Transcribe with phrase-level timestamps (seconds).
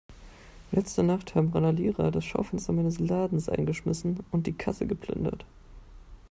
[0.71, 5.45] Letzte Nacht haben Randalierer das Schaufenster meines Ladens eingeschmissen und die Kasse geplündert.